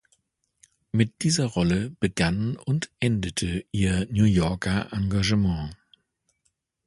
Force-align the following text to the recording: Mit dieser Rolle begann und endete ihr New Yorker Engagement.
Mit 0.91 1.21
dieser 1.21 1.45
Rolle 1.45 1.91
begann 1.99 2.55
und 2.57 2.89
endete 2.99 3.63
ihr 3.71 4.07
New 4.09 4.25
Yorker 4.25 4.91
Engagement. 4.91 5.77